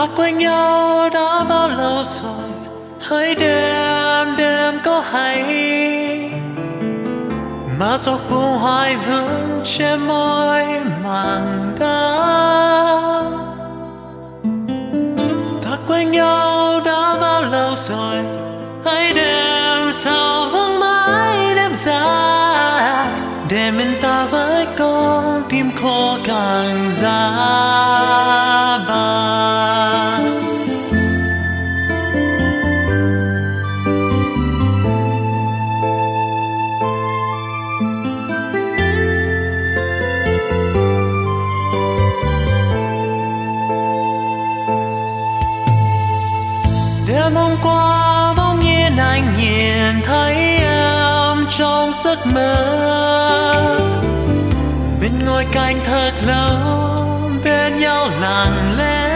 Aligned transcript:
đã 0.00 0.06
quen 0.16 0.38
nhau 0.38 1.08
đã 1.10 1.44
bao 1.48 1.68
lâu 1.68 2.04
rồi 2.04 2.50
hơi 3.00 3.34
đêm 3.34 4.36
đêm 4.36 4.80
có 4.84 5.02
hay. 5.12 5.42
Mà 7.78 7.98
giọt 7.98 8.18
buồn 8.30 8.58
hoài 8.58 8.96
vương 8.96 9.60
trên 9.64 10.00
môi 10.00 10.64
màng 11.04 11.76
đắng 11.80 13.32
ta 15.62 15.76
quên 15.88 16.10
nhau 16.10 16.80
đã 16.84 17.16
bao 17.20 17.42
lâu 17.42 17.76
rồi 17.76 18.24
hãy 18.84 19.12
đêm, 19.12 19.92
sao 19.92 20.46
vẫn 20.52 20.80
mãi 20.80 21.54
đêm 21.54 21.74
dài? 21.74 23.06
Để 23.48 23.70
mình 23.70 23.92
ta 24.02 24.24
với 24.24 24.66
con 24.78 25.42
tim 25.48 25.70
khô 25.82 26.16
càng 26.24 26.90
dài. 26.94 27.89
Đêm 47.10 47.34
hôm 47.34 47.56
qua 47.62 48.34
bỗng 48.36 48.60
nhiên 48.60 48.96
anh 48.96 49.36
nhìn 49.38 50.02
thấy 50.04 50.34
em 50.56 51.46
trong 51.50 51.92
giấc 51.94 52.26
mơ. 52.26 52.54
Mình 55.00 55.24
ngồi 55.26 55.46
cạnh 55.52 55.80
thật 55.84 56.12
lâu, 56.26 56.56
bên 57.44 57.80
nhau 57.80 58.08
lặng 58.20 58.74
lẽ. 58.78 59.10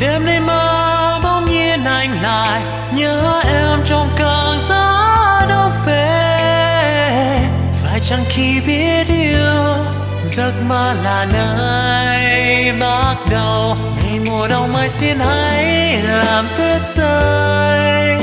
Đêm 0.00 0.26
nay 0.26 0.40
mơ 0.40 1.20
bỗng 1.24 1.50
nhiên 1.50 1.84
anh 1.84 2.22
lại, 2.22 2.62
nhớ 2.94 3.42
em 3.44 3.80
trong 3.84 4.08
cơn 4.18 4.60
gió 4.60 5.46
đông 5.48 5.72
về. 5.86 6.38
Phải 7.82 8.00
chăng 8.00 8.24
khi 8.28 8.60
biết 8.66 9.06
yêu 9.08 9.71
giấc 10.24 10.52
mơ 10.68 10.94
là 11.02 11.26
nơi 11.32 12.72
bắt 12.80 13.16
đầu. 13.30 13.76
Ngày 13.96 14.20
mùa 14.26 14.48
đông 14.48 14.72
mới 14.72 14.88
xin 14.88 15.18
hãy 15.18 15.96
làm 16.02 16.48
tuyết 16.56 16.86
rơi. 16.86 18.18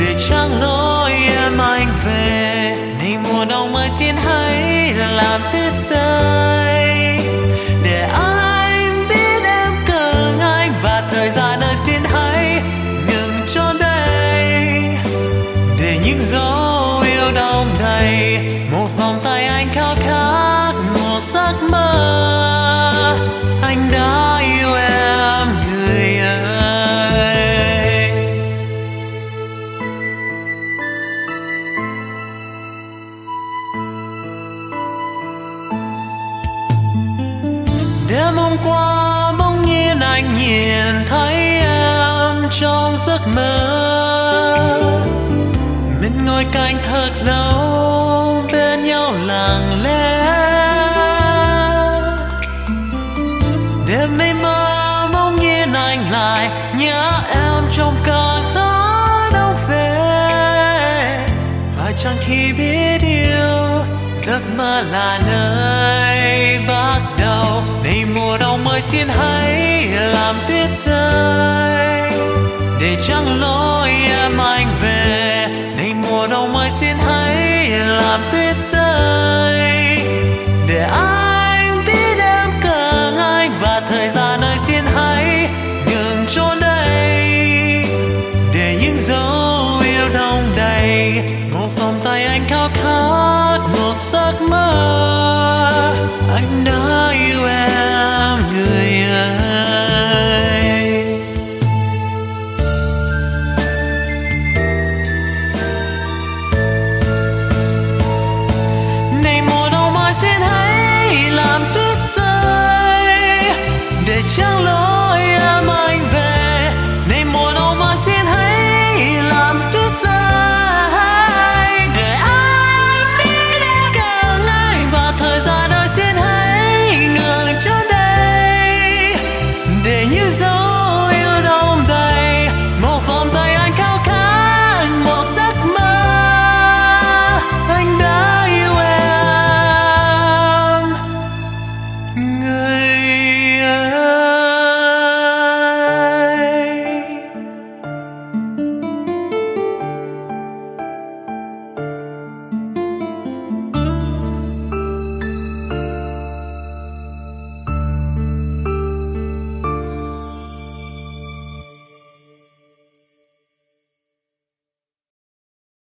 Để 0.00 0.14
trăng 0.28 0.60
lối 0.60 1.12
em 1.12 1.58
anh 1.58 1.88
về. 2.04 2.76
Ngày 2.98 3.18
mùa 3.24 3.44
đông 3.44 3.72
mới 3.72 3.90
xin 3.90 4.14
hãy 4.16 4.92
làm 4.94 5.40
tuyết 5.52 5.76
rơi. 5.76 7.18
Để 7.84 8.08
anh 8.12 9.08
biết 9.08 9.44
em 9.44 9.72
cần 9.86 10.40
anh 10.40 10.72
và 10.82 11.02
thời 11.10 11.30
gian 11.30 11.60
ơi 11.60 11.76
xin 11.76 12.02
hãy 12.12 12.62
ngừng 13.06 13.40
cho 13.48 13.72
đây. 13.80 14.54
Để 15.80 15.98
những 16.04 16.20
gió 16.20 16.53
giấc 21.34 21.54
mơ. 21.70 21.90
Anh 23.62 23.88
đã 23.92 24.38
yêu 24.38 24.74
em, 24.74 25.48
người 25.66 26.18
ơi. 26.18 28.10
Đêm 38.08 38.36
hôm 38.36 38.56
qua, 38.64 39.32
bỗng 39.38 39.62
nhiên 39.62 40.00
anh 40.00 40.38
nhìn 40.38 41.04
thấy 41.06 41.34
em 41.60 42.48
trong 42.50 42.96
giấc 42.98 43.20
mơ. 43.36 44.56
Mình 46.00 46.24
ngồi 46.26 46.46
cạnh 46.52 46.76
thật 46.90 47.10
lâu, 47.24 48.44
bên 48.52 48.84
nhau 48.84 49.12
lặng 49.26 49.82
lẽ. 49.82 50.03
Trong 57.76 57.94
cơn 58.04 58.44
gió 58.44 59.30
đông 59.32 59.56
về. 59.68 61.26
Phải 61.76 61.92
chăng 61.96 62.16
khi 62.20 62.52
biết 62.52 63.02
yêu, 63.02 63.84
giấc 64.16 64.40
mơ 64.56 64.82
là 64.90 65.20
nơi 65.26 66.58
bắt 66.68 67.00
đầu. 67.18 67.62
Này 67.84 68.04
mùa 68.16 68.38
đông 68.38 68.64
mới 68.64 68.80
xin 68.80 69.06
hãy 69.08 69.86
làm 69.86 70.36
tuyết 70.48 70.70
rơi. 70.76 72.10
Để 72.80 72.96
chẳng 73.08 73.40
lối 73.40 73.90
em 74.22 74.38
anh 74.38 74.76
về. 74.82 75.46
Này 75.76 75.94
mùa 75.94 76.26
đông 76.26 76.52
mới 76.52 76.70
xin 76.70 76.96
hãy 77.06 77.70
làm 77.70 78.20
tuyết 78.32 78.56
rơi. 78.60 79.33
Anh 96.34 96.64
đã 96.64 97.08
yêu 97.12 97.44
em 97.46 98.38
người 98.50 99.02
ơi. 99.02 99.64
Này 109.22 109.42
mùa 109.42 109.68
đông 109.72 109.94
mai 109.94 110.14
xin 110.14 110.40
hãy 110.40 110.63